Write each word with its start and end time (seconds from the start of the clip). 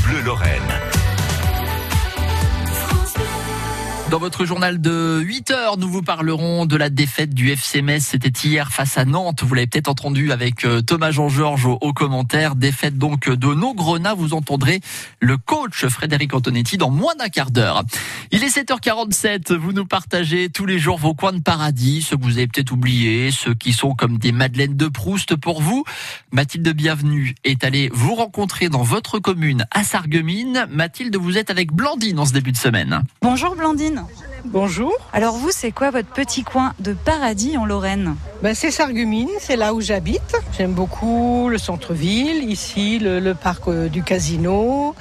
Bleu 0.00 0.22
Lorraine. 0.22 0.73
Dans 4.10 4.18
votre 4.18 4.44
journal 4.44 4.80
de 4.80 5.20
8 5.24 5.50
heures, 5.50 5.76
nous 5.78 5.88
vous 5.88 6.02
parlerons 6.02 6.66
de 6.66 6.76
la 6.76 6.90
défaite 6.90 7.34
du 7.34 7.50
FC 7.50 7.80
Metz. 7.80 8.04
C'était 8.04 8.46
hier 8.46 8.70
face 8.70 8.98
à 8.98 9.06
Nantes. 9.06 9.42
Vous 9.42 9.54
l'avez 9.54 9.66
peut-être 9.66 9.88
entendu 9.88 10.30
avec 10.30 10.64
euh, 10.66 10.82
Thomas 10.82 11.10
Jean-Georges 11.10 11.66
au, 11.66 11.92
commentaire. 11.94 12.54
Défaite 12.54 12.98
donc 12.98 13.30
de 13.30 13.54
nos 13.54 13.74
Grenats. 13.74 14.14
Vous 14.14 14.34
entendrez 14.34 14.80
le 15.20 15.38
coach 15.38 15.86
Frédéric 15.86 16.34
Antonetti 16.34 16.76
dans 16.76 16.90
moins 16.90 17.14
d'un 17.14 17.28
quart 17.28 17.50
d'heure. 17.50 17.82
Il 18.30 18.44
est 18.44 18.54
7h47. 18.54 19.54
Vous 19.54 19.72
nous 19.72 19.86
partagez 19.86 20.48
tous 20.50 20.66
les 20.66 20.78
jours 20.78 20.98
vos 20.98 21.14
coins 21.14 21.32
de 21.32 21.40
paradis, 21.40 22.02
ceux 22.02 22.16
que 22.16 22.22
vous 22.22 22.36
avez 22.36 22.46
peut-être 22.46 22.72
oubliés, 22.72 23.30
ceux 23.30 23.54
qui 23.54 23.72
sont 23.72 23.94
comme 23.94 24.18
des 24.18 24.32
madeleines 24.32 24.76
de 24.76 24.86
Proust 24.86 25.34
pour 25.34 25.62
vous. 25.62 25.84
Mathilde 26.30 26.68
Bienvenue 26.68 27.34
est 27.44 27.64
allée 27.64 27.90
vous 27.92 28.14
rencontrer 28.14 28.68
dans 28.68 28.82
votre 28.82 29.18
commune 29.18 29.66
à 29.70 29.82
Sarreguemines. 29.82 30.66
Mathilde, 30.70 31.16
vous 31.16 31.38
êtes 31.38 31.50
avec 31.50 31.72
Blandine 31.72 32.18
en 32.18 32.26
ce 32.26 32.32
début 32.32 32.52
de 32.52 32.58
semaine. 32.58 33.02
Bonjour 33.22 33.56
Blandine. 33.56 34.03
Bonjour. 34.46 34.92
Alors 35.14 35.36
vous, 35.36 35.50
c'est 35.50 35.72
quoi 35.72 35.90
votre 35.90 36.08
petit 36.08 36.44
coin 36.44 36.74
de 36.78 36.92
paradis 36.92 37.56
en 37.56 37.64
Lorraine 37.64 38.14
ben, 38.42 38.54
C'est 38.54 38.70
Sargumine, 38.70 39.30
c'est 39.40 39.56
là 39.56 39.72
où 39.72 39.80
j'habite. 39.80 40.36
J'aime 40.56 40.72
beaucoup 40.72 41.48
le 41.48 41.56
centre-ville, 41.56 42.50
ici 42.50 42.98
le, 42.98 43.32
parc 43.32 43.68
euh, 43.68 43.88
du 43.88 44.02
casino. 44.02 44.94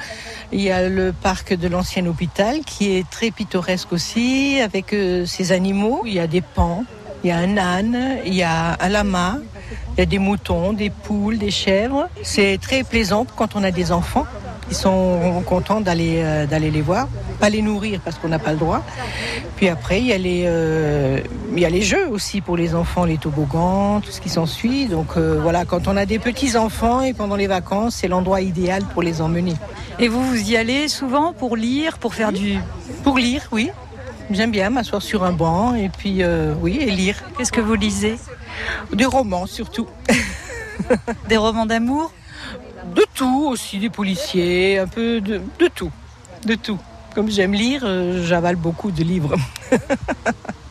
Il 0.53 0.61
y 0.61 0.71
a 0.71 0.87
le 0.87 1.11
parc 1.11 1.53
de 1.53 1.67
l'ancien 1.67 2.05
hôpital 2.05 2.61
qui 2.65 2.95
est 2.95 3.09
très 3.09 3.31
pittoresque 3.31 3.91
aussi 3.91 4.61
avec 4.61 4.93
euh, 4.93 5.25
ses 5.25 5.51
animaux. 5.51 6.03
Il 6.05 6.13
y 6.13 6.19
a 6.19 6.27
des 6.27 6.41
pans, 6.41 6.85
il 7.23 7.27
y 7.27 7.31
a 7.31 7.37
un 7.37 7.57
âne, 7.57 8.19
il 8.25 8.33
y 8.33 8.43
a 8.43 8.77
un 8.79 8.89
lama, 8.89 9.39
il 9.97 9.99
y 9.99 10.03
a 10.03 10.05
des 10.05 10.19
moutons, 10.19 10.71
des 10.71 10.89
poules, 10.89 11.37
des 11.37 11.51
chèvres. 11.51 12.07
C'est 12.21 12.59
très 12.61 12.83
plaisant 12.83 13.25
quand 13.35 13.57
on 13.57 13.63
a 13.63 13.71
des 13.71 13.91
enfants. 13.91 14.25
Ils 14.69 14.75
sont 14.75 15.43
contents 15.45 15.81
d'aller 15.81 16.21
euh, 16.23 16.45
d'aller 16.45 16.71
les 16.71 16.81
voir, 16.81 17.07
pas 17.39 17.49
les 17.49 17.61
nourrir 17.61 17.99
parce 18.03 18.17
qu'on 18.17 18.29
n'a 18.29 18.39
pas 18.39 18.51
le 18.51 18.57
droit. 18.57 18.81
Puis 19.57 19.69
après, 19.69 19.99
il 19.99 20.07
y, 20.07 20.13
a 20.13 20.17
les, 20.17 20.43
euh, 20.45 21.19
il 21.53 21.59
y 21.59 21.65
a 21.65 21.69
les 21.69 21.81
jeux 21.81 22.07
aussi 22.09 22.41
pour 22.41 22.57
les 22.57 22.73
enfants, 22.73 23.05
les 23.05 23.17
toboggans, 23.17 24.01
tout 24.01 24.11
ce 24.11 24.19
qui 24.19 24.29
s'ensuit. 24.29 24.87
Donc 24.87 25.15
euh, 25.15 25.39
voilà, 25.41 25.65
quand 25.65 25.87
on 25.87 25.95
a 25.95 26.05
des 26.05 26.17
petits 26.17 26.57
enfants 26.57 27.01
et 27.01 27.13
pendant 27.13 27.35
les 27.35 27.47
vacances, 27.47 27.95
c'est 27.95 28.07
l'endroit 28.07 28.41
idéal 28.41 28.83
pour 28.93 29.03
les 29.03 29.21
emmener. 29.21 29.53
Et 29.99 30.07
vous, 30.07 30.23
vous 30.23 30.49
y 30.49 30.57
allez 30.57 30.87
souvent 30.87 31.33
pour 31.33 31.55
lire, 31.55 31.97
pour 31.97 32.13
faire 32.13 32.31
du... 32.31 32.57
Pour 33.03 33.17
lire, 33.17 33.43
oui. 33.51 33.69
J'aime 34.31 34.51
bien 34.51 34.69
m'asseoir 34.69 35.01
sur 35.01 35.23
un 35.23 35.33
banc 35.33 35.75
et 35.75 35.89
puis 35.89 36.23
oui, 36.61 36.79
et 36.81 36.89
lire. 36.89 37.21
Qu'est-ce 37.37 37.51
que 37.51 37.61
vous 37.61 37.75
lisez? 37.75 38.17
Des 38.93 39.05
romans 39.05 39.45
surtout. 39.45 39.87
Des 41.29 41.37
romans 41.37 41.65
d'amour? 41.65 42.11
De 42.95 43.03
tout 43.13 43.47
aussi, 43.49 43.79
des 43.79 43.89
policiers, 43.89 44.79
un 44.79 44.87
peu 44.87 45.21
de, 45.21 45.41
de 45.59 45.67
tout. 45.67 45.91
De 46.45 46.55
tout. 46.55 46.79
Comme 47.15 47.29
j'aime 47.29 47.53
lire, 47.53 47.81
euh, 47.83 48.25
j'avale 48.25 48.55
beaucoup 48.55 48.91
de 48.91 49.03
livres. 49.03 49.35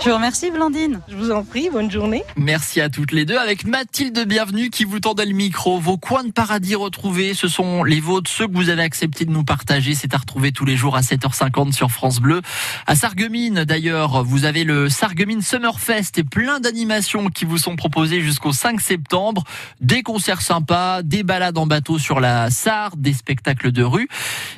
Je 0.00 0.08
vous 0.08 0.14
remercie 0.14 0.50
Blandine. 0.50 1.00
Je 1.08 1.16
vous 1.16 1.30
en 1.30 1.44
prie, 1.44 1.68
bonne 1.70 1.90
journée. 1.90 2.22
Merci 2.36 2.80
à 2.80 2.88
toutes 2.88 3.12
les 3.12 3.24
deux 3.24 3.36
avec 3.36 3.64
Mathilde 3.64 4.24
Bienvenue 4.26 4.70
qui 4.70 4.84
vous 4.84 5.00
tendait 5.00 5.26
le 5.26 5.34
micro. 5.34 5.78
Vos 5.78 5.98
coins 5.98 6.24
de 6.24 6.32
paradis 6.32 6.74
retrouvés, 6.74 7.34
ce 7.34 7.48
sont 7.48 7.84
les 7.84 8.00
vôtres, 8.00 8.30
ceux 8.30 8.46
que 8.46 8.54
vous 8.54 8.70
avez 8.70 8.82
accepté 8.82 9.24
de 9.24 9.30
nous 9.30 9.44
partager. 9.44 9.94
C'est 9.94 10.14
à 10.14 10.18
retrouver 10.18 10.52
tous 10.52 10.64
les 10.64 10.76
jours 10.76 10.96
à 10.96 11.00
7h50 11.00 11.72
sur 11.72 11.90
France 11.90 12.20
Bleu. 12.20 12.40
À 12.86 12.94
Sarreguemines 12.94 13.64
d'ailleurs, 13.64 14.24
vous 14.24 14.44
avez 14.44 14.64
le 14.64 14.88
Sarreguemines 14.88 15.42
Summerfest 15.42 16.12
et 16.16 16.24
plein 16.24 16.60
d'animations 16.60 17.28
qui 17.28 17.44
vous 17.44 17.58
sont 17.58 17.76
proposées 17.76 18.20
jusqu'au 18.20 18.52
5 18.52 18.80
septembre. 18.80 19.44
Des 19.80 20.02
concerts 20.02 20.42
sympas, 20.42 21.02
des 21.02 21.22
balades 21.22 21.58
en 21.58 21.66
bateau 21.66 21.98
sur 21.98 22.20
la 22.20 22.50
Sarre, 22.50 22.96
des 22.96 23.12
spectacles 23.12 23.72
de 23.72 23.82
rue. 23.82 24.08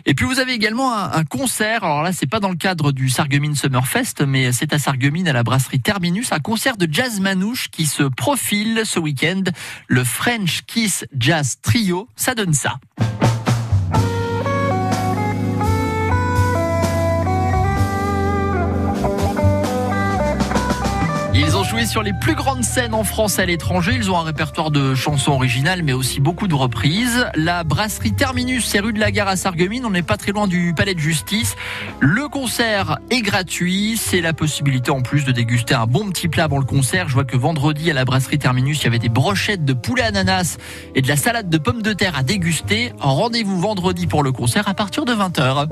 Et 0.07 0.15
puis 0.15 0.27
vous 0.27 0.39
avez 0.39 0.53
également 0.53 0.95
un, 0.95 1.25
concert. 1.25 1.85
Alors 1.85 2.03
là, 2.03 2.13
c'est 2.13 2.27
pas 2.27 2.41
dans 2.41 2.51
le 2.51 2.57
cadre 2.57 2.93
du 2.93 3.09
Sarreguemines 3.09 3.55
Summerfest, 3.55 4.25
mais 4.27 4.53
c'est 4.53 4.73
à 4.73 4.79
À 5.13 5.33
la 5.35 5.43
brasserie 5.43 5.79
Terminus 5.79 6.33
un 6.33 6.39
concert 6.39 6.79
de 6.79 6.89
jazz 6.91 7.21
manouche 7.21 7.69
qui 7.69 7.85
se 7.85 8.03
profile 8.03 8.81
ce 8.85 8.99
week-end. 8.99 9.43
Le 9.87 10.05
French 10.05 10.63
Kiss 10.67 11.05
Jazz 11.17 11.59
Trio, 11.61 12.09
ça 12.17 12.35
donne 12.35 12.55
ça. 12.55 12.79
Joué 21.73 21.87
sur 21.87 22.03
les 22.03 22.13
plus 22.13 22.35
grandes 22.35 22.65
scènes 22.65 22.93
en 22.93 23.03
France 23.03 23.39
et 23.39 23.43
à 23.43 23.47
l'étranger. 23.47 23.95
Ils 23.97 24.11
ont 24.11 24.19
un 24.19 24.25
répertoire 24.25 24.71
de 24.71 24.95
chansons 24.95 25.33
originales, 25.33 25.83
mais 25.83 25.95
aussi 25.95 26.21
beaucoup 26.21 26.47
de 26.47 26.55
reprises. 26.55 27.27
La 27.35 27.65
brasserie 27.65 28.13
Terminus, 28.13 28.67
c'est 28.67 28.81
rue 28.81 28.93
de 28.93 29.01
la 29.01 29.11
Gare 29.11 29.29
à 29.29 29.37
Sarreguemines. 29.37 29.87
On 29.87 29.91
n'est 29.91 30.03
pas 30.03 30.19
très 30.19 30.33
loin 30.33 30.47
du 30.47 30.75
Palais 30.77 30.93
de 30.93 30.99
Justice. 30.99 31.57
Le 31.99 32.29
concert 32.29 32.99
est 33.09 33.23
gratuit. 33.23 33.97
C'est 33.97 34.21
la 34.21 34.35
possibilité 34.35 34.91
en 34.91 35.01
plus 35.01 35.25
de 35.25 35.33
déguster 35.33 35.73
un 35.73 35.87
bon 35.87 36.11
petit 36.11 36.29
plat 36.29 36.45
avant 36.45 36.59
le 36.59 36.67
concert. 36.67 37.09
Je 37.09 37.15
vois 37.15 37.25
que 37.25 37.39
vendredi 37.39 37.91
à 37.91 37.95
la 37.95 38.05
brasserie 38.05 38.39
Terminus, 38.39 38.83
il 38.83 38.85
y 38.85 38.89
avait 38.89 38.99
des 38.99 39.09
brochettes 39.09 39.65
de 39.65 39.73
poulet 39.73 40.03
ananas 40.03 40.59
et 40.95 41.01
de 41.01 41.09
la 41.09 41.17
salade 41.17 41.49
de 41.49 41.57
pommes 41.57 41.81
de 41.81 41.95
terre 41.95 42.19
à 42.19 42.23
déguster. 42.23 42.93
Rendez-vous 42.99 43.59
vendredi 43.59 44.07
pour 44.07 44.23
le 44.23 44.33
concert 44.33 44.69
à 44.69 44.75
partir 44.75 45.07
de 45.07 45.15
20h. 45.15 45.69